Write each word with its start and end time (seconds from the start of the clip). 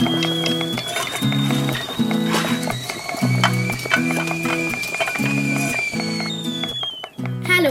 Hallo 0.00 0.08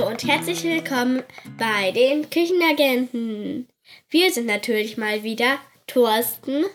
und 0.08 0.24
herzlich 0.24 0.64
willkommen 0.64 1.24
bei 1.58 1.92
den 1.92 2.30
Küchenagenten. 2.30 3.68
Wir 4.10 4.32
sind 4.32 4.46
natürlich 4.46 4.96
mal 4.98 5.24
wieder 5.24 5.58
Thorsten 5.88 6.66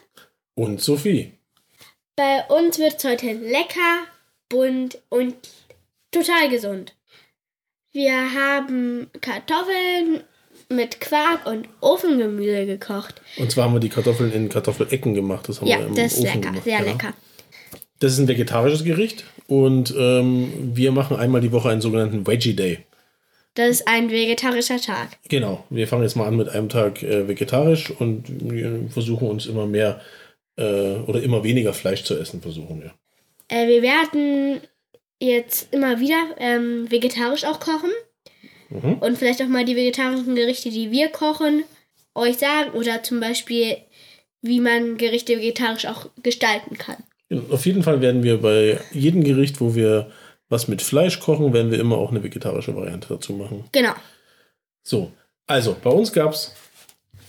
und 0.57 0.81
Sophie. 0.81 1.35
Bei 2.17 2.45
uns 2.49 2.81
wird 2.81 2.97
es 2.97 3.05
heute 3.05 3.33
lecker, 3.35 4.09
bunt 4.49 4.99
und 5.09 5.37
total 6.11 6.49
gesund. 6.49 6.97
Wir 7.93 8.35
haben 8.35 9.09
Kartoffeln 9.21 10.25
mit 10.69 11.01
Quark 11.01 11.47
und 11.47 11.69
Ofengemüse 11.81 12.67
gekocht. 12.67 13.21
Und 13.37 13.51
zwar 13.51 13.65
haben 13.65 13.75
wir 13.75 13.81
die 13.81 13.89
Kartoffeln 13.89 14.33
in 14.33 14.49
Kartoffelecken 14.49 15.15
gemacht. 15.15 15.49
Das 15.49 15.61
haben 15.61 15.69
Ja, 15.69 15.79
wir 15.79 15.87
im 15.87 15.95
das 15.95 16.13
ist 16.15 16.21
Ofen 16.21 16.27
lecker, 16.27 16.41
gemacht. 16.51 16.65
sehr 16.65 16.79
ja. 16.79 16.85
lecker. 16.85 17.15
Das 18.01 18.13
ist 18.13 18.19
ein 18.19 18.29
vegetarisches 18.29 18.85
Gericht 18.85 19.25
und 19.47 19.95
ähm, 19.97 20.53
wir 20.75 20.93
machen 20.93 21.17
einmal 21.17 21.41
die 21.41 21.53
Woche 21.53 21.69
einen 21.71 21.81
sogenannten 21.81 22.27
Veggie 22.27 22.55
Day. 22.55 22.79
Das 23.55 23.69
ist 23.69 23.89
ein 23.89 24.11
vegetarischer 24.11 24.81
Tag. 24.81 25.11
Genau, 25.29 25.65
wir 25.71 25.87
fangen 25.87 26.03
jetzt 26.03 26.17
mal 26.17 26.27
an 26.27 26.37
mit 26.37 26.49
einem 26.49 26.69
Tag 26.69 27.03
äh, 27.05 27.29
vegetarisch 27.29 27.91
und 27.91 28.25
wir 28.29 28.89
versuchen 28.91 29.29
uns 29.29 29.47
immer 29.47 29.67
mehr 29.67 30.01
äh, 30.57 30.97
oder 31.07 31.23
immer 31.23 31.45
weniger 31.45 31.73
Fleisch 31.73 32.03
zu 32.03 32.19
essen, 32.19 32.43
versuchen 32.43 32.83
wir. 32.83 32.93
Äh, 33.49 33.69
wir 33.69 33.83
werden 33.83 34.61
jetzt 35.21 35.73
immer 35.73 36.01
wieder 36.01 36.35
ähm, 36.39 36.91
vegetarisch 36.91 37.45
auch 37.45 37.61
kochen. 37.61 37.91
Mhm. 38.71 38.95
Und 38.95 39.19
vielleicht 39.19 39.43
auch 39.43 39.49
mal 39.49 39.65
die 39.65 39.77
vegetarischen 39.77 40.35
Gerichte, 40.35 40.71
die 40.71 40.91
wir 40.91 41.09
kochen, 41.09 41.65
euch 42.15 42.39
sagen. 42.39 42.71
Oder 42.73 43.03
zum 43.03 43.21
Beispiel, 43.21 43.77
wie 44.43 44.61
man 44.61 44.97
Gerichte 44.97 45.39
vegetarisch 45.39 45.87
auch 45.87 46.07
gestalten 46.23 46.77
kann. 46.79 46.97
Auf 47.51 47.67
jeden 47.67 47.83
Fall 47.83 48.01
werden 48.01 48.23
wir 48.23 48.41
bei 48.41 48.79
jedem 48.93 49.25
Gericht, 49.25 49.61
wo 49.61 49.75
wir 49.75 50.11
was 50.49 50.69
mit 50.69 50.83
Fleisch 50.83 51.21
kochen, 51.21 51.53
werden 51.53 51.71
wir 51.71 51.81
immer 51.81 51.97
auch 51.97 52.11
eine 52.11 52.23
vegetarische 52.23 52.77
Variante 52.77 53.09
dazu 53.09 53.33
machen. 53.33 53.65
Genau. 53.73 53.95
So, 54.83 55.11
also 55.47 55.77
bei 55.83 55.91
uns 55.91 56.13
gab 56.13 56.33
es 56.35 56.55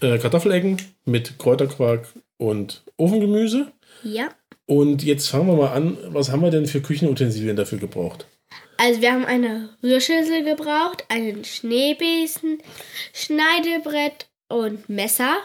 äh, 0.02 0.17
Kartoffelecken 0.17 0.78
mit 1.06 1.39
Kräuterquark 1.39 2.08
und 2.38 2.83
Ofengemüse. 2.97 3.72
Ja. 4.03 4.30
Und 4.66 5.03
jetzt 5.03 5.30
fangen 5.30 5.47
wir 5.47 5.56
mal 5.56 5.72
an, 5.72 5.97
was 6.08 6.31
haben 6.31 6.41
wir 6.41 6.52
denn 6.52 6.66
für 6.66 6.81
Küchenutensilien 6.81 7.56
dafür 7.56 7.78
gebraucht? 7.78 8.28
Also 8.78 9.02
wir 9.02 9.14
haben 9.14 9.26
eine 9.26 9.70
Rührschüssel 9.81 10.44
gebraucht, 10.44 11.06
einen 11.09 11.45
Schneebesen, 11.45 12.59
Schneidebrett 13.14 14.28
und 14.50 14.90
Messer, 14.90 15.38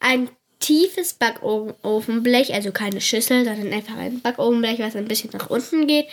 ein 0.00 0.28
tiefes 0.60 1.14
Backofenblech, 1.14 2.52
also 2.54 2.72
keine 2.72 3.00
Schüssel, 3.00 3.44
sondern 3.44 3.72
einfach 3.72 3.96
ein 3.96 4.20
Backofenblech, 4.20 4.80
was 4.80 4.96
ein 4.96 5.08
bisschen 5.08 5.30
nach 5.32 5.50
unten 5.50 5.86
geht 5.86 6.06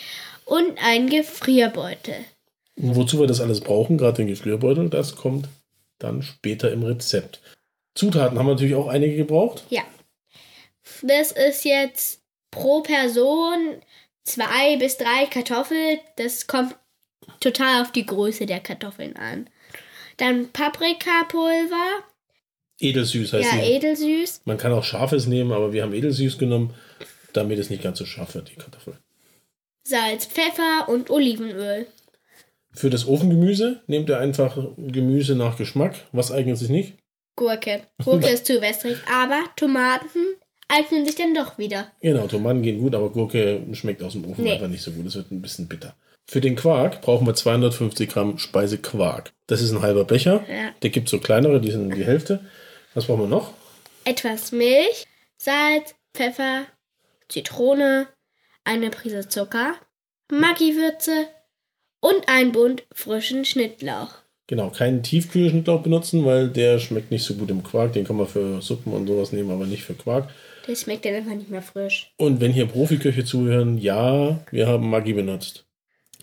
und 0.45 0.77
ein 0.83 1.09
Gefrierbeutel. 1.09 2.15
Und 2.75 2.95
wozu 2.95 3.19
wir 3.19 3.27
das 3.27 3.41
alles 3.41 3.61
brauchen, 3.61 3.97
gerade 3.97 4.17
den 4.17 4.27
Gefrierbeutel, 4.27 4.89
das 4.89 5.15
kommt 5.15 5.47
dann 5.99 6.21
später 6.21 6.71
im 6.71 6.83
Rezept. 6.83 7.41
Zutaten 7.95 8.37
haben 8.37 8.47
wir 8.47 8.53
natürlich 8.53 8.75
auch 8.75 8.87
einige 8.87 9.15
gebraucht. 9.15 9.65
Ja. 9.69 9.83
Das 11.01 11.31
ist 11.31 11.65
jetzt 11.65 12.21
pro 12.51 12.81
Person 12.81 13.77
zwei 14.23 14.77
bis 14.77 14.97
drei 14.97 15.25
Kartoffeln. 15.29 15.99
Das 16.17 16.47
kommt 16.47 16.75
total 17.39 17.81
auf 17.81 17.91
die 17.91 18.05
Größe 18.05 18.45
der 18.45 18.59
Kartoffeln 18.59 19.15
an. 19.15 19.49
Dann 20.17 20.51
Paprikapulver, 20.51 22.03
Edelsüß 22.79 23.33
heißt 23.33 23.53
ja, 23.53 23.59
sie. 23.59 23.71
edelsüß. 23.71 24.41
Man 24.45 24.57
kann 24.57 24.73
auch 24.73 24.83
scharfes 24.83 25.27
nehmen, 25.27 25.51
aber 25.51 25.73
wir 25.73 25.83
haben 25.83 25.93
edelsüß 25.93 26.37
genommen, 26.37 26.73
damit 27.31 27.59
es 27.59 27.69
nicht 27.69 27.83
ganz 27.83 27.99
so 27.99 28.05
scharf 28.05 28.35
wird, 28.35 28.49
die 28.49 28.55
Kartoffel. 28.55 28.97
Salz, 29.83 30.25
Pfeffer 30.25 30.89
und 30.89 31.09
Olivenöl. 31.09 31.87
Für 32.71 32.89
das 32.89 33.07
Ofengemüse 33.07 33.81
nehmt 33.87 34.09
ihr 34.09 34.17
einfach 34.17 34.57
Gemüse 34.77 35.35
nach 35.35 35.57
Geschmack. 35.57 35.95
Was 36.11 36.31
eignet 36.31 36.57
sich 36.57 36.69
nicht? 36.69 36.95
Gurke. 37.35 37.83
Gurke 38.03 38.29
ist 38.33 38.45
zu 38.45 38.61
wässrig, 38.61 38.97
aber 39.11 39.43
Tomaten 39.55 40.35
eignen 40.73 41.05
sich 41.05 41.15
dann 41.15 41.33
doch 41.33 41.57
wieder. 41.57 41.91
Genau, 42.01 42.27
Tomaten 42.27 42.61
gehen 42.61 42.79
gut, 42.79 42.95
aber 42.95 43.09
Gurke 43.11 43.61
schmeckt 43.73 44.01
aus 44.03 44.13
dem 44.13 44.25
Ofen 44.29 44.43
Nee. 44.43 44.53
einfach 44.53 44.67
nicht 44.67 44.81
so 44.81 44.91
gut. 44.91 45.05
Es 45.05 45.15
wird 45.15 45.31
ein 45.31 45.41
bisschen 45.41 45.67
bitter. 45.67 45.95
Für 46.25 46.41
den 46.41 46.55
Quark 46.55 47.01
brauchen 47.01 47.27
wir 47.27 47.35
250 47.35 48.09
Gramm 48.09 48.37
Speisequark. 48.37 49.31
Das 49.47 49.61
ist 49.61 49.71
ein 49.71 49.81
halber 49.81 50.05
Becher. 50.05 50.43
Ja. 50.49 50.71
Der 50.81 50.89
gibt 50.89 51.09
so 51.09 51.19
kleinere, 51.19 51.59
die 51.59 51.71
sind 51.71 51.93
die 51.95 52.05
Hälfte. 52.05 52.39
Was 52.93 53.05
brauchen 53.07 53.21
wir 53.21 53.27
noch? 53.27 53.53
Etwas 54.05 54.51
Milch, 54.51 55.05
Salz, 55.37 55.95
Pfeffer, 56.13 56.65
Zitrone, 57.29 58.07
eine 58.63 58.89
Prise 58.89 59.27
Zucker, 59.27 59.75
Maggi-Würze 60.31 61.27
und 61.99 62.27
ein 62.27 62.51
Bund 62.51 62.83
frischen 62.93 63.45
Schnittlauch. 63.45 64.22
Genau, 64.47 64.69
keinen 64.71 65.03
Tiefkühlschnittlauch 65.03 65.81
benutzen, 65.83 66.25
weil 66.25 66.49
der 66.49 66.79
schmeckt 66.79 67.11
nicht 67.11 67.23
so 67.23 67.33
gut 67.35 67.49
im 67.49 67.63
Quark. 67.63 67.93
Den 67.93 68.03
kann 68.05 68.17
man 68.17 68.27
für 68.27 68.61
Suppen 68.61 68.91
und 68.93 69.07
sowas 69.07 69.31
nehmen, 69.31 69.51
aber 69.51 69.65
nicht 69.65 69.83
für 69.83 69.93
Quark. 69.93 70.29
Das 70.67 70.81
schmeckt 70.81 71.05
dann 71.05 71.15
einfach 71.15 71.33
nicht 71.35 71.49
mehr 71.49 71.61
frisch. 71.61 72.11
Und 72.17 72.41
wenn 72.41 72.51
hier 72.51 72.65
Profiköche 72.65 73.23
zuhören, 73.25 73.77
ja, 73.77 74.39
wir 74.51 74.67
haben 74.67 74.89
Maggi 74.89 75.13
benutzt. 75.13 75.65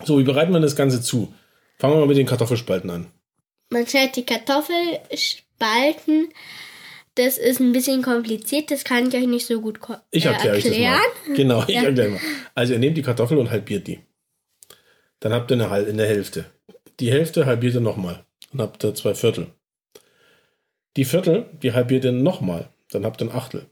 So, 0.03 0.19
wie 0.19 0.23
bereiten 0.23 0.51
wir 0.53 0.59
das 0.59 0.75
Ganze 0.75 1.01
zu? 1.01 1.33
Fangen 1.79 1.93
wir 1.95 1.99
mal 1.99 2.07
mit 2.07 2.17
den 2.17 2.25
Kartoffelspalten 2.27 2.89
an. 2.89 3.07
Man 3.69 3.85
schneidet 3.87 4.15
die 4.17 4.25
Kartoffelspalten. 4.25 6.29
Das 7.15 7.37
ist 7.37 7.59
ein 7.59 7.71
bisschen 7.73 8.01
kompliziert, 8.03 8.71
das 8.71 8.83
kann 8.85 9.09
ich 9.09 9.15
euch 9.15 9.27
nicht 9.27 9.45
so 9.45 9.59
gut 9.61 9.79
ko- 9.81 9.97
Ich 10.11 10.25
äh, 10.25 10.29
erkläre 10.29 10.55
euch 10.55 10.63
das 10.63 10.71
erklären. 10.71 10.99
mal. 11.27 11.35
Genau, 11.35 11.63
ich 11.67 11.75
Ja. 11.75 11.83
erkläre 11.83 12.09
mal. 12.11 12.19
Also 12.55 12.71
ihr 12.73 12.79
nehmt 12.79 12.95
die 12.97 13.01
Kartoffel 13.01 13.37
und 13.37 13.51
halbiert 13.51 13.85
die. 13.87 13.99
Dann 15.19 15.33
habt 15.33 15.51
ihr 15.51 15.59
eine 15.69 15.83
in 15.89 15.97
der 15.97 16.07
Hälfte. 16.07 16.45
Die 17.01 17.11
Hälfte 17.11 17.47
halbiert 17.47 17.73
ihr 17.73 17.81
nochmal. 17.81 18.23
Dann 18.51 18.61
habt 18.61 18.83
ihr 18.83 18.93
zwei 18.93 19.15
Viertel. 19.15 19.47
Die 20.97 21.05
Viertel, 21.05 21.47
die 21.63 21.73
halbiert 21.73 22.05
ihr 22.05 22.11
nochmal. 22.11 22.69
Dann 22.91 23.05
habt 23.05 23.21
ihr 23.21 23.27
ein 23.27 23.35
Achtel. 23.35 23.65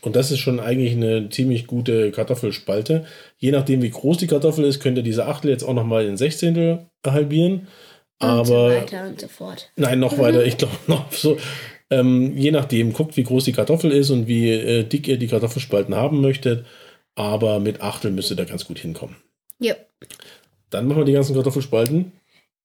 Und 0.00 0.16
das 0.16 0.30
ist 0.30 0.38
schon 0.38 0.58
eigentlich 0.58 0.92
eine 0.92 1.28
ziemlich 1.28 1.66
gute 1.66 2.10
Kartoffelspalte. 2.12 3.04
Je 3.36 3.50
nachdem, 3.50 3.82
wie 3.82 3.90
groß 3.90 4.16
die 4.16 4.26
Kartoffel 4.26 4.64
ist, 4.64 4.80
könnt 4.80 4.96
ihr 4.96 5.02
diese 5.02 5.26
Achtel 5.26 5.50
jetzt 5.50 5.64
auch 5.64 5.74
nochmal 5.74 6.06
in 6.06 6.16
Sechzehntel 6.16 6.86
halbieren. 7.06 7.68
Und 8.18 8.46
so 8.46 8.56
Aber 8.56 8.68
weiter 8.70 9.06
und 9.06 9.20
so 9.20 9.28
fort. 9.28 9.70
Nein, 9.76 10.00
noch 10.00 10.18
weiter. 10.18 10.44
Ich 10.46 10.56
glaube 10.56 10.76
noch 10.86 11.12
so. 11.12 11.36
Ähm, 11.90 12.38
je 12.38 12.52
nachdem, 12.52 12.94
guckt, 12.94 13.18
wie 13.18 13.24
groß 13.24 13.44
die 13.44 13.52
Kartoffel 13.52 13.92
ist 13.92 14.08
und 14.08 14.28
wie 14.28 14.50
äh, 14.50 14.84
dick 14.84 15.08
ihr 15.08 15.18
die 15.18 15.28
Kartoffelspalten 15.28 15.94
haben 15.94 16.22
möchtet. 16.22 16.64
Aber 17.16 17.60
mit 17.60 17.82
Achtel 17.82 18.12
müsst 18.12 18.30
ihr 18.30 18.36
da 18.36 18.44
ganz 18.44 18.64
gut 18.64 18.78
hinkommen. 18.78 19.16
Jo. 19.58 19.74
Dann 20.70 20.88
machen 20.88 21.00
wir 21.00 21.04
die 21.04 21.12
ganzen 21.12 21.34
Kartoffelspalten. 21.34 22.12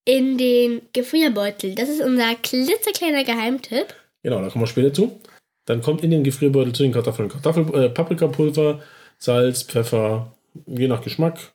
In 0.08 0.38
den 0.38 0.80
Gefrierbeutel. 0.94 1.74
Das 1.74 1.88
ist 1.90 2.00
unser 2.00 2.34
klitzekleiner 2.36 3.24
Geheimtipp. 3.24 3.94
Genau, 4.22 4.40
da 4.40 4.48
kommen 4.48 4.62
wir 4.62 4.66
später 4.68 4.92
zu. 4.92 5.20
Dann 5.66 5.82
kommt 5.82 6.02
in 6.02 6.10
den 6.10 6.24
Gefrierbeutel 6.24 6.72
zu 6.72 6.82
den 6.82 6.92
Kartoffeln 6.92 7.28
Kartoffel, 7.28 7.74
äh, 7.74 7.90
Paprikapulver, 7.90 8.80
Salz, 9.18 9.64
Pfeffer, 9.64 10.32
je 10.66 10.88
nach 10.88 11.02
Geschmack 11.02 11.52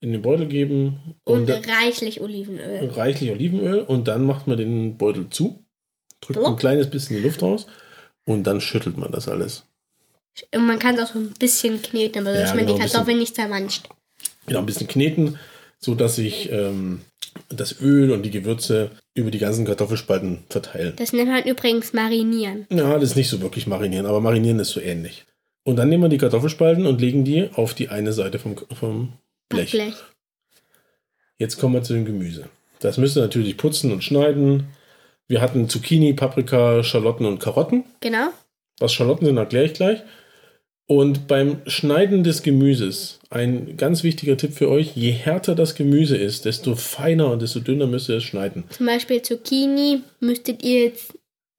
in 0.00 0.12
den 0.12 0.22
Beutel 0.22 0.46
geben 0.46 1.16
Und, 1.24 1.50
und, 1.50 1.68
reichlich 1.68 2.22
Olivenöl. 2.22 2.88
reichlich 2.88 3.30
Olivenöl 3.30 3.80
und 3.82 4.08
dann 4.08 4.24
macht 4.24 4.46
man 4.46 4.56
den 4.56 4.96
Beutel 4.96 5.28
zu, 5.28 5.62
drückt 6.22 6.38
ein 6.38 6.44
Blop. 6.44 6.60
kleines 6.60 6.88
bisschen 6.90 7.18
die 7.18 7.22
Luft 7.22 7.42
raus 7.42 7.66
und 8.24 8.44
dann 8.44 8.60
schüttelt 8.62 8.96
man 8.96 9.12
das 9.12 9.28
alles. 9.28 9.64
Und 10.54 10.66
man 10.66 10.78
kann 10.78 10.94
es 10.96 11.02
auch 11.02 11.12
so 11.12 11.18
ein 11.18 11.34
bisschen 11.38 11.82
kneten, 11.82 12.22
aber 12.26 12.32
so, 12.32 12.40
Ja, 12.40 12.46
dass 12.46 12.54
man 12.54 12.60
genau, 12.64 12.68
die 12.68 12.80
ein 12.80 12.82
bisschen. 12.84 12.92
Kartoffeln 12.96 13.18
nicht 13.18 13.34
zermanscht. 13.34 13.88
genau, 14.46 14.60
ein 14.60 14.66
bisschen 14.66 14.88
kneten, 14.88 15.38
so 15.78 15.94
dass 15.94 16.16
sich 16.16 16.50
ähm, 16.50 17.02
das 17.48 17.80
Öl 17.80 18.10
und 18.12 18.22
die 18.22 18.30
Gewürze 18.30 18.90
über 19.14 19.30
die 19.30 19.38
ganzen 19.38 19.64
Kartoffelspalten 19.64 20.44
verteilen. 20.48 20.94
Das 20.96 21.12
nennt 21.12 21.30
man 21.30 21.44
übrigens 21.44 21.92
marinieren. 21.92 22.66
Ja, 22.70 22.94
das 22.94 23.10
ist 23.10 23.16
nicht 23.16 23.28
so 23.28 23.40
wirklich 23.40 23.66
marinieren, 23.66 24.06
aber 24.06 24.20
marinieren 24.20 24.58
ist 24.58 24.70
so 24.70 24.80
ähnlich. 24.80 25.24
Und 25.64 25.76
dann 25.76 25.88
nehmen 25.88 26.02
wir 26.02 26.08
die 26.08 26.18
Kartoffelspalten 26.18 26.86
und 26.86 27.00
legen 27.00 27.24
die 27.24 27.50
auf 27.54 27.74
die 27.74 27.88
eine 27.88 28.12
Seite 28.12 28.38
vom, 28.38 28.56
vom 28.74 29.12
Blech. 29.48 29.70
Blech. 29.70 29.94
Jetzt 31.38 31.58
kommen 31.58 31.74
wir 31.74 31.82
zu 31.82 31.94
dem 31.94 32.04
Gemüse. 32.04 32.48
Das 32.80 32.98
müsst 32.98 33.16
ihr 33.16 33.22
natürlich 33.22 33.56
putzen 33.56 33.92
und 33.92 34.02
schneiden. 34.02 34.68
Wir 35.28 35.40
hatten 35.40 35.68
Zucchini, 35.68 36.14
Paprika, 36.14 36.82
Schalotten 36.82 37.26
und 37.26 37.38
Karotten. 37.38 37.84
Genau. 38.00 38.28
Was 38.80 38.92
Schalotten 38.92 39.26
sind, 39.26 39.36
erkläre 39.36 39.66
ich 39.66 39.74
gleich. 39.74 40.02
Und 40.86 41.26
beim 41.28 41.58
Schneiden 41.66 42.24
des 42.24 42.42
Gemüses, 42.42 43.18
ein 43.30 43.76
ganz 43.76 44.02
wichtiger 44.02 44.36
Tipp 44.36 44.52
für 44.52 44.68
euch, 44.68 44.94
je 44.96 45.10
härter 45.12 45.54
das 45.54 45.74
Gemüse 45.74 46.16
ist, 46.16 46.44
desto 46.44 46.74
feiner 46.74 47.30
und 47.30 47.40
desto 47.40 47.60
dünner 47.60 47.86
müsst 47.86 48.08
ihr 48.08 48.16
es 48.16 48.24
schneiden. 48.24 48.64
Zum 48.70 48.86
Beispiel 48.86 49.22
Zucchini 49.22 50.00
müsstet 50.20 50.62
ihr 50.64 50.84
jetzt 50.86 51.14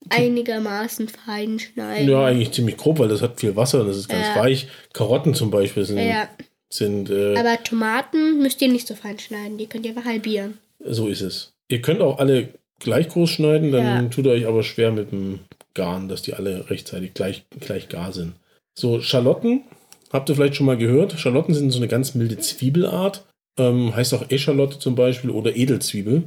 einigermaßen 0.10 1.08
fein 1.08 1.58
schneiden. 1.60 2.10
Ja, 2.10 2.26
eigentlich 2.26 2.52
ziemlich 2.52 2.78
grob, 2.78 3.00
weil 3.00 3.08
das 3.08 3.22
hat 3.22 3.40
viel 3.40 3.56
Wasser 3.56 3.82
und 3.82 3.88
das 3.88 3.98
ist 3.98 4.10
ganz 4.10 4.28
Ja. 4.28 4.36
weich. 4.36 4.68
Karotten 4.92 5.34
zum 5.34 5.50
Beispiel 5.50 5.86
sind, 5.86 5.98
Ja, 6.00 6.28
sind 6.70 7.10
äh, 7.10 7.36
aber 7.38 7.64
Tomaten 7.64 8.40
müsst 8.42 8.62
ihr 8.62 8.68
nicht 8.68 8.88
so 8.88 8.96
fein 8.96 9.18
schneiden. 9.20 9.58
Die 9.58 9.68
könnt 9.68 9.86
ihr 9.86 9.92
einfach 9.96 10.06
halbieren. 10.06 10.58
so 10.86 11.08
ist 11.08 11.22
es. 11.22 11.54
Ihr 11.70 11.82
könnt 11.82 12.02
auch 12.02 12.20
alle 12.20 12.50
gleich 12.80 13.08
groß 13.08 13.30
schneiden, 13.30 13.72
dann 13.72 13.86
Ja. 13.86 14.10
tut 14.10 14.26
ihr 14.26 14.32
euch 14.34 14.46
aber 14.46 14.64
schwer 14.64 14.92
mit 14.92 15.12
dem 15.14 15.40
Garn, 15.74 16.10
dass 16.10 16.22
die 16.22 16.34
alle 16.34 16.70
rechtzeitig 16.70 17.14
gleich, 17.14 17.46
gleich 17.62 17.88
gar 17.88 18.12
sind. 18.12 18.34
So, 18.76 19.02
Schalotten, 19.02 19.64
habt 20.12 20.30
ihr 20.30 20.36
vielleicht 20.36 20.56
schon 20.56 20.66
mal 20.66 20.78
gehört? 20.78 21.20
Schalotten 21.20 21.54
sind 21.54 21.72
so 21.72 21.78
eine 21.78 21.88
ganz 21.88 22.16
milde 22.16 22.38
Zwiebelart. 22.40 23.26
Ähm, 23.58 23.96
heißt 23.96 24.14
auch 24.16 24.30
Eschalotte 24.32 24.80
zum 24.80 24.96
Beispiel 24.96 25.30
oder 25.30 25.56
Edelzwiebel. 25.56 26.24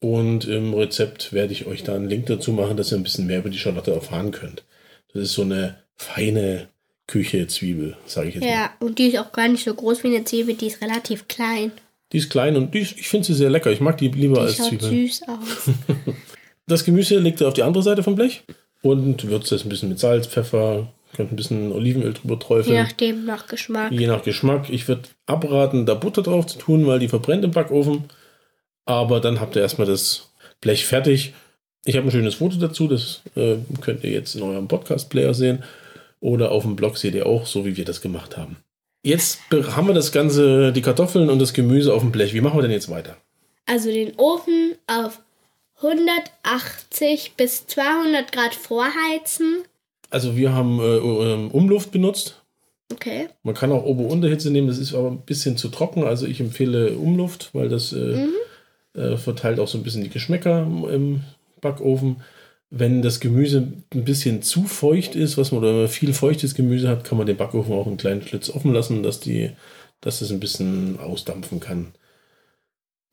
Und 0.00 0.46
im 0.46 0.74
Rezept 0.74 1.32
werde 1.32 1.52
ich 1.52 1.66
euch 1.66 1.84
da 1.84 1.94
einen 1.94 2.08
Link 2.08 2.26
dazu 2.26 2.52
machen, 2.52 2.76
dass 2.76 2.90
ihr 2.92 2.96
ein 2.98 3.02
bisschen 3.04 3.26
mehr 3.26 3.38
über 3.38 3.50
die 3.50 3.58
Schalotte 3.58 3.92
erfahren 3.92 4.32
könnt. 4.32 4.64
Das 5.12 5.22
ist 5.22 5.34
so 5.34 5.42
eine 5.42 5.76
feine 5.94 6.68
Küche-Zwiebel, 7.06 7.96
sage 8.06 8.28
ich 8.30 8.34
jetzt 8.36 8.44
mal. 8.44 8.50
Ja, 8.50 8.70
und 8.80 8.98
die 8.98 9.08
ist 9.08 9.18
auch 9.18 9.30
gar 9.32 9.46
nicht 9.48 9.64
so 9.64 9.74
groß 9.74 10.02
wie 10.02 10.08
eine 10.08 10.24
Zwiebel, 10.24 10.54
die 10.54 10.66
ist 10.68 10.80
relativ 10.80 11.28
klein. 11.28 11.72
Die 12.12 12.18
ist 12.18 12.30
klein 12.30 12.56
und 12.56 12.74
ist, 12.74 12.98
ich 12.98 13.08
finde 13.08 13.26
sie 13.26 13.34
sehr 13.34 13.50
lecker. 13.50 13.70
Ich 13.70 13.80
mag 13.80 13.96
die 13.98 14.08
lieber 14.08 14.36
Die 14.36 14.40
als 14.40 14.56
schaut 14.56 14.68
Zwiebeln. 14.68 14.90
süß 15.06 15.22
aus. 15.28 15.70
Das 16.66 16.84
Gemüse 16.84 17.18
legt 17.18 17.40
ihr 17.40 17.48
auf 17.48 17.54
die 17.54 17.64
andere 17.64 17.82
Seite 17.82 18.04
vom 18.04 18.14
Blech 18.14 18.44
und 18.82 19.28
würzt 19.28 19.50
es 19.50 19.64
ein 19.64 19.68
bisschen 19.68 19.88
mit 19.88 19.98
Salz, 19.98 20.28
Pfeffer, 20.28 20.92
könnt 21.16 21.32
ein 21.32 21.36
bisschen 21.36 21.72
Olivenöl 21.72 22.12
drüber 22.14 22.34
Je 22.34 22.40
träufeln. 22.40 22.76
nachdem, 22.82 23.24
nach 23.24 23.46
Geschmack. 23.46 23.92
Je 23.92 24.06
nach 24.06 24.22
Geschmack. 24.22 24.70
Ich 24.70 24.88
würde 24.88 25.02
abraten, 25.26 25.86
da 25.86 25.94
Butter 25.94 26.22
drauf 26.22 26.46
zu 26.46 26.58
tun, 26.58 26.86
weil 26.86 26.98
die 26.98 27.08
verbrennt 27.08 27.44
im 27.44 27.50
Backofen. 27.50 28.04
Aber 28.84 29.20
dann 29.20 29.40
habt 29.40 29.54
ihr 29.56 29.62
erstmal 29.62 29.86
das 29.86 30.30
Blech 30.60 30.86
fertig. 30.86 31.34
Ich 31.84 31.96
habe 31.96 32.06
ein 32.08 32.10
schönes 32.12 32.36
Foto 32.36 32.56
dazu, 32.58 32.86
das 32.88 33.22
äh, 33.36 33.56
könnt 33.80 34.04
ihr 34.04 34.10
jetzt 34.10 34.34
in 34.36 34.42
eurem 34.42 34.68
Podcast-Player 34.68 35.34
sehen. 35.34 35.62
Oder 36.20 36.52
auf 36.52 36.62
dem 36.62 36.76
Blog 36.76 36.96
seht 36.98 37.14
ihr 37.14 37.26
auch, 37.26 37.46
so 37.46 37.64
wie 37.64 37.76
wir 37.76 37.84
das 37.84 38.00
gemacht 38.00 38.36
haben. 38.36 38.56
Jetzt 39.04 39.40
be- 39.50 39.74
haben 39.74 39.88
wir 39.88 39.94
das 39.94 40.12
Ganze, 40.12 40.72
die 40.72 40.82
Kartoffeln 40.82 41.28
und 41.28 41.40
das 41.40 41.52
Gemüse 41.52 41.92
auf 41.92 42.02
dem 42.02 42.12
Blech. 42.12 42.34
Wie 42.34 42.40
machen 42.40 42.56
wir 42.58 42.62
denn 42.62 42.70
jetzt 42.70 42.88
weiter? 42.88 43.16
Also 43.66 43.90
den 43.90 44.12
Ofen 44.16 44.74
auf 44.86 45.18
180 45.80 47.32
bis 47.36 47.66
200 47.66 48.30
Grad 48.32 48.54
vorheizen. 48.54 49.62
Also 50.12 50.36
wir 50.36 50.52
haben 50.52 50.78
äh, 50.80 50.96
ähm, 50.98 51.50
Umluft 51.50 51.90
benutzt. 51.90 52.42
Okay. 52.92 53.28
Man 53.42 53.54
kann 53.54 53.72
auch 53.72 53.84
Ober-Unterhitze 53.84 54.50
nehmen, 54.50 54.68
das 54.68 54.78
ist 54.78 54.94
aber 54.94 55.10
ein 55.10 55.22
bisschen 55.22 55.56
zu 55.56 55.68
trocken. 55.68 56.04
Also 56.04 56.26
ich 56.26 56.40
empfehle 56.40 56.96
Umluft, 56.98 57.50
weil 57.54 57.68
das 57.70 57.92
äh, 57.92 58.26
äh, 58.94 59.16
verteilt 59.16 59.58
auch 59.58 59.68
so 59.68 59.78
ein 59.78 59.82
bisschen 59.82 60.02
die 60.02 60.10
Geschmäcker 60.10 60.62
im- 60.92 61.22
Backofen. 61.62 62.16
Wenn 62.70 63.02
das 63.02 63.20
Gemüse 63.20 63.72
ein 63.94 64.04
bisschen 64.04 64.42
zu 64.42 64.64
feucht 64.64 65.14
ist, 65.14 65.38
was 65.38 65.52
man 65.52 65.60
oder 65.60 65.70
wenn 65.72 65.80
man 65.82 65.88
viel 65.88 66.12
feuchtes 66.12 66.54
Gemüse 66.54 66.88
hat, 66.88 67.04
kann 67.04 67.16
man 67.18 67.26
den 67.26 67.36
Backofen 67.36 67.72
auch 67.72 67.86
einen 67.86 67.98
kleinen 67.98 68.22
Schlitz 68.22 68.50
offen 68.50 68.72
lassen, 68.72 69.02
dass 69.04 69.20
die, 69.20 69.50
dass 70.00 70.18
das 70.18 70.30
ein 70.32 70.40
bisschen 70.40 70.98
ausdampfen 70.98 71.60
kann. 71.60 71.94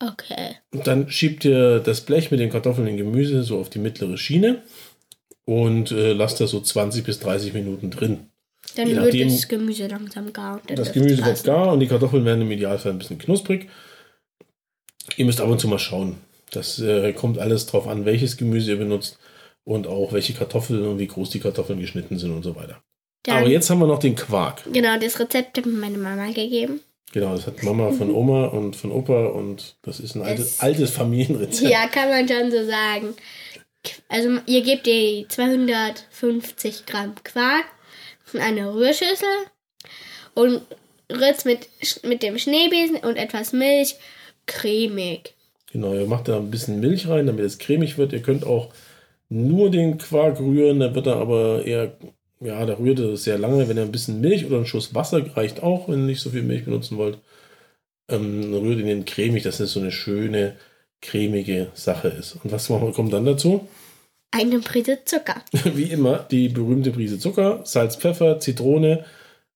Okay. 0.02 0.56
Und 0.72 0.86
dann 0.86 1.10
schiebt 1.10 1.44
ihr 1.44 1.78
das 1.78 2.00
Blech 2.00 2.30
mit 2.30 2.40
den 2.40 2.50
Kartoffeln 2.50 2.88
und 2.88 2.96
Gemüse 2.96 3.42
so 3.42 3.58
auf 3.60 3.70
die 3.70 3.78
mittlere 3.78 4.16
Schiene 4.16 4.62
und 5.44 5.90
äh, 5.90 6.12
lasst 6.12 6.40
das 6.40 6.50
so 6.50 6.60
20 6.60 7.04
bis 7.04 7.18
30 7.20 7.52
Minuten 7.54 7.90
drin. 7.90 8.26
Dann 8.76 8.86
Je 8.88 8.94
wird 8.94 9.04
nachdem- 9.06 9.28
das 9.28 9.48
Gemüse 9.48 9.86
langsam 9.88 10.32
gar. 10.32 10.60
Das 10.66 10.92
Gemüse 10.92 11.24
wird 11.24 11.44
gar 11.44 11.72
und 11.72 11.80
die 11.80 11.86
Kartoffeln 11.88 12.24
werden 12.24 12.42
im 12.42 12.50
Idealfall 12.50 12.92
ein 12.92 12.98
bisschen 12.98 13.18
knusprig. 13.18 13.68
Ihr 15.16 15.24
müsst 15.24 15.40
ab 15.40 15.48
und 15.48 15.60
zu 15.60 15.68
mal 15.68 15.78
schauen. 15.78 16.18
Das 16.52 16.78
äh, 16.80 17.12
kommt 17.12 17.38
alles 17.38 17.66
drauf 17.66 17.88
an, 17.88 18.04
welches 18.04 18.36
Gemüse 18.36 18.72
ihr 18.72 18.76
benutzt 18.78 19.18
und 19.64 19.86
auch 19.86 20.12
welche 20.12 20.32
Kartoffeln 20.34 20.86
und 20.86 20.98
wie 20.98 21.06
groß 21.06 21.30
die 21.30 21.40
Kartoffeln 21.40 21.80
geschnitten 21.80 22.18
sind 22.18 22.32
und 22.32 22.42
so 22.42 22.56
weiter. 22.56 22.82
Dann, 23.24 23.38
Aber 23.38 23.48
jetzt 23.48 23.68
haben 23.70 23.78
wir 23.80 23.86
noch 23.86 23.98
den 23.98 24.14
Quark. 24.16 24.62
Genau, 24.72 24.98
das 24.98 25.18
Rezept 25.20 25.56
hat 25.58 25.66
mir 25.66 25.72
meine 25.72 25.98
Mama 25.98 26.26
gegeben. 26.28 26.80
Genau, 27.12 27.34
das 27.34 27.46
hat 27.46 27.62
Mama 27.64 27.90
von 27.90 28.10
Oma 28.14 28.46
und 28.46 28.76
von 28.76 28.92
Opa 28.92 29.26
und 29.26 29.76
das 29.82 29.98
ist 30.00 30.14
ein 30.14 30.22
altes, 30.22 30.46
Es- 30.54 30.60
altes 30.60 30.90
Familienrezept. 30.92 31.70
Ja, 31.70 31.86
kann 31.88 32.08
man 32.08 32.26
schon 32.28 32.50
so 32.52 32.64
sagen. 32.64 33.14
Also 34.08 34.38
ihr 34.46 34.62
gebt 34.62 34.86
die 34.86 35.26
250 35.28 36.86
Gramm 36.86 37.14
Quark 37.22 37.64
in 38.32 38.40
eine 38.40 38.72
Rührschüssel 38.74 39.28
und 40.34 40.62
rührt 41.10 41.44
mit, 41.44 41.68
mit 42.02 42.22
dem 42.22 42.38
Schneebesen 42.38 42.96
und 42.96 43.16
etwas 43.16 43.52
Milch 43.52 43.96
cremig. 44.46 45.34
Genau, 45.72 45.94
ihr 45.94 46.06
macht 46.06 46.28
da 46.28 46.36
ein 46.36 46.50
bisschen 46.50 46.80
Milch 46.80 47.08
rein, 47.08 47.26
damit 47.26 47.44
es 47.44 47.58
cremig 47.58 47.96
wird. 47.96 48.12
Ihr 48.12 48.22
könnt 48.22 48.44
auch 48.44 48.72
nur 49.28 49.70
den 49.70 49.98
Quark 49.98 50.40
rühren, 50.40 50.80
dann 50.80 50.94
wird 50.94 51.06
er 51.06 51.16
aber 51.16 51.64
eher, 51.64 51.96
ja, 52.40 52.64
da 52.66 52.74
rührt 52.78 52.98
er 52.98 53.16
sehr 53.16 53.38
lange. 53.38 53.68
Wenn 53.68 53.76
ihr 53.76 53.84
ein 53.84 53.92
bisschen 53.92 54.20
Milch 54.20 54.44
oder 54.44 54.56
einen 54.56 54.66
Schuss 54.66 54.94
Wasser 54.94 55.24
reicht 55.36 55.62
auch, 55.62 55.88
wenn 55.88 56.00
ihr 56.00 56.06
nicht 56.06 56.20
so 56.20 56.30
viel 56.30 56.42
Milch 56.42 56.64
benutzen 56.64 56.98
wollt. 56.98 57.18
Ähm, 58.08 58.52
rührt 58.52 58.80
ihn 58.80 59.04
cremig, 59.04 59.44
dass 59.44 59.60
es 59.60 59.72
so 59.72 59.80
eine 59.80 59.92
schöne, 59.92 60.56
cremige 61.02 61.68
Sache 61.74 62.08
ist. 62.08 62.36
Und 62.42 62.52
was 62.52 62.68
kommt 62.68 63.12
dann 63.12 63.24
dazu? 63.24 63.68
Eine 64.30 64.60
Prise 64.60 64.98
Zucker. 65.04 65.42
Wie 65.74 65.90
immer, 65.90 66.18
die 66.30 66.48
berühmte 66.48 66.92
Prise 66.92 67.18
Zucker, 67.18 67.60
Salz, 67.64 67.96
Pfeffer, 67.96 68.38
Zitrone, 68.38 69.04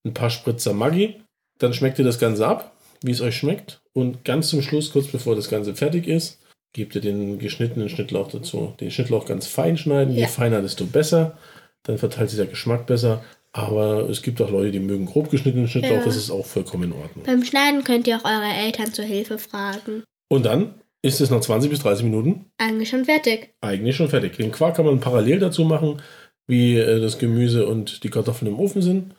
ein 0.05 0.15
paar 0.15 0.31
Spritzer 0.31 0.73
Maggi. 0.73 1.17
Dann 1.59 1.73
schmeckt 1.75 1.99
ihr 1.99 2.05
das 2.05 2.19
Ganze 2.19 2.47
ab, 2.47 2.73
wie 3.03 3.13
es 3.13 3.21
euch 3.21 3.37
schmeckt. 3.37 3.81
Und 3.93 4.25
ganz 4.25 4.49
zum 4.49 4.63
Schluss, 4.63 4.91
kurz 4.91 5.07
bevor 5.07 5.37
das 5.37 5.49
Ganze 5.49 5.75
fertig 5.77 6.09
ist, 6.09 6.41
gebt 6.73 6.97
ihr 6.97 7.01
den 7.01 7.39
geschnittenen 7.39 7.89
Schnittlauch 7.89 8.29
dazu. 8.29 8.75
Den 8.81 8.91
Schnittlauch 8.91 9.27
ganz 9.27 9.47
fein 9.47 9.79
schneiden. 9.79 10.13
Je 10.15 10.23
Ja. 10.23 10.27
feiner, 10.27 10.61
desto 10.61 10.85
besser. 10.87 11.39
Dann 11.85 11.99
verteilt 11.99 12.31
sich 12.31 12.39
der 12.39 12.47
Geschmack 12.49 12.87
besser. 12.87 13.23
Aber 13.53 14.09
es 14.11 14.23
gibt 14.23 14.41
auch 14.43 14.51
Leute, 14.51 14.73
die 14.73 14.81
mögen 14.81 15.07
grob 15.07 15.31
geschnittenen 15.31 15.69
Schnittlauch. 15.69 15.99
Ja. 15.99 16.05
Das 16.05 16.17
ist 16.17 16.31
auch 16.33 16.45
vollkommen 16.45 16.91
in 16.91 16.93
Ordnung. 16.93 17.25
Beim 17.25 17.45
Schneiden 17.45 17.85
könnt 17.85 18.09
ihr 18.09 18.17
auch 18.17 18.25
eure 18.25 18.53
Eltern 18.53 18.93
zur 18.93 19.05
Hilfe 19.05 19.39
fragen. 19.39 20.03
Und 20.29 20.45
dann 20.45 20.75
ist 21.05 21.21
es 21.21 21.31
nach 21.31 21.41
20 21.41 21.71
bis 21.71 21.81
30 21.81 22.05
Minuten 22.05 22.47
Eigentlich 22.59 22.89
schon 22.89 23.05
fertig. 23.05 23.55
eigentlich 23.61 23.95
schon 23.97 24.09
fertig. 24.09 24.37
Den 24.37 24.51
Quark 24.53 24.77
kann 24.77 24.87
man 24.87 25.01
parallel 25.01 25.39
dazu 25.39 25.65
machen, 25.65 26.01
wie 26.47 26.77
äh, 26.79 27.01
das 27.01 27.19
Gemüse 27.19 27.67
und 27.67 28.03
die 28.05 28.09
Kartoffeln 28.11 28.51
im 28.51 28.59
Ofen 28.59 28.81
sind. 28.83 29.15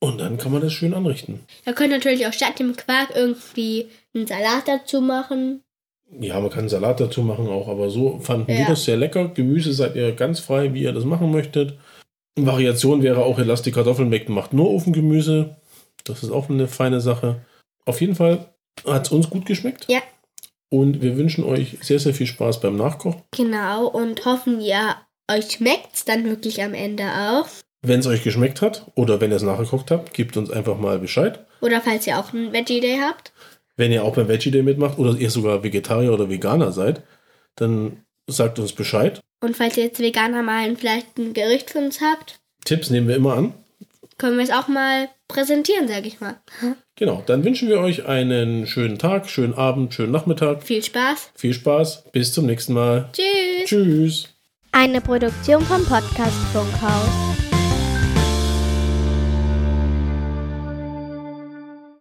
Und 0.00 0.18
dann 0.20 0.36
kann 0.38 0.52
man 0.52 0.60
das 0.60 0.72
schön 0.72 0.94
anrichten. 0.94 1.40
Ihr 1.66 1.72
könnt 1.72 1.90
natürlich 1.90 2.26
auch 2.26 2.32
statt 2.32 2.58
dem 2.58 2.76
Quark 2.76 3.08
irgendwie 3.16 3.86
einen 4.14 4.26
Salat 4.26 4.68
dazu 4.68 5.00
machen. 5.00 5.62
Ja, 6.20 6.38
man 6.38 6.50
kann 6.50 6.60
einen 6.60 6.68
Salat 6.68 7.00
dazu 7.00 7.22
machen 7.22 7.48
auch, 7.48 7.66
aber 7.68 7.90
so 7.90 8.18
fanden 8.20 8.46
wir 8.48 8.54
Ja. 8.60 8.66
das 8.68 8.84
sehr 8.84 8.96
lecker. 8.96 9.28
Gemüse 9.28 9.72
seid 9.72 9.96
ihr 9.96 10.12
ganz 10.12 10.38
frei, 10.40 10.72
wie 10.74 10.82
ihr 10.82 10.92
das 10.92 11.04
machen 11.04 11.30
möchtet. 11.32 11.78
Variation 12.38 13.02
wäre 13.02 13.24
auch, 13.24 13.38
ihr 13.38 13.44
lasst 13.44 13.66
die 13.66 13.72
Kartoffeln 13.72 14.10
weg 14.10 14.28
und 14.28 14.34
macht 14.34 14.52
nur 14.52 14.70
Ofengemüse. 14.70 15.56
Das 16.04 16.22
ist 16.22 16.30
auch 16.30 16.48
eine 16.50 16.68
feine 16.68 17.00
Sache. 17.00 17.40
Auf 17.86 18.00
jeden 18.00 18.14
Fall 18.14 18.54
hat 18.86 19.06
es 19.06 19.12
uns 19.12 19.30
gut 19.30 19.46
geschmeckt. 19.46 19.86
Ja. 19.88 20.00
Und 20.74 21.02
wir 21.02 21.16
wünschen 21.16 21.44
euch 21.44 21.78
sehr, 21.82 22.00
sehr 22.00 22.14
viel 22.14 22.26
Spaß 22.26 22.58
beim 22.58 22.74
Nachkochen. 22.74 23.22
Genau, 23.30 23.86
und 23.86 24.24
hoffen, 24.24 24.60
ihr 24.60 24.96
euch 25.30 25.52
schmeckt's 25.52 26.04
dann 26.04 26.24
wirklich 26.24 26.64
am 26.64 26.74
Ende 26.74 27.04
auch. 27.04 27.46
Wenn 27.82 28.00
es 28.00 28.08
euch 28.08 28.24
geschmeckt 28.24 28.60
hat 28.60 28.90
oder 28.96 29.20
wenn 29.20 29.30
ihr 29.30 29.36
es 29.36 29.44
nachgekocht 29.44 29.92
habt, 29.92 30.12
gebt 30.14 30.36
uns 30.36 30.50
einfach 30.50 30.76
mal 30.76 30.98
Bescheid. 30.98 31.46
Oder 31.60 31.80
falls 31.80 32.08
ihr 32.08 32.18
auch 32.18 32.32
einen 32.32 32.52
Veggie 32.52 32.80
Day 32.80 32.98
habt. 33.00 33.32
Wenn 33.76 33.92
ihr 33.92 34.02
auch 34.02 34.16
beim 34.16 34.26
Veggie 34.26 34.50
Day 34.50 34.64
mitmacht 34.64 34.98
oder 34.98 35.16
ihr 35.16 35.30
sogar 35.30 35.62
Vegetarier 35.62 36.12
oder 36.12 36.28
Veganer 36.28 36.72
seid, 36.72 37.04
dann 37.54 38.02
sagt 38.26 38.58
uns 38.58 38.72
Bescheid. 38.72 39.20
Und 39.44 39.56
falls 39.56 39.76
ihr 39.76 39.84
jetzt 39.84 40.00
Veganer 40.00 40.42
mal 40.42 40.74
vielleicht 40.74 41.16
ein 41.18 41.34
Gericht 41.34 41.70
für 41.70 41.78
uns 41.78 42.00
habt, 42.00 42.40
Tipps 42.64 42.90
nehmen 42.90 43.06
wir 43.06 43.14
immer 43.14 43.34
an. 43.34 43.54
Können 44.18 44.36
wir 44.36 44.44
es 44.44 44.50
auch 44.50 44.68
mal 44.68 45.08
präsentieren, 45.28 45.88
sag 45.88 46.06
ich 46.06 46.20
mal. 46.20 46.36
Genau, 46.96 47.22
dann 47.26 47.44
wünschen 47.44 47.68
wir 47.68 47.80
euch 47.80 48.06
einen 48.06 48.66
schönen 48.66 48.98
Tag, 48.98 49.28
schönen 49.28 49.54
Abend, 49.54 49.94
schönen 49.94 50.12
Nachmittag. 50.12 50.62
Viel 50.62 50.82
Spaß. 50.82 51.30
Viel 51.34 51.54
Spaß, 51.54 52.04
bis 52.12 52.32
zum 52.32 52.46
nächsten 52.46 52.72
Mal. 52.72 53.10
Tschüss. 53.12 53.68
Tschüss. 53.68 54.28
Eine 54.72 55.00
Produktion 55.00 55.62
vom 55.62 55.84
Podcast 55.84 56.36
Funkhaus. 56.52 57.53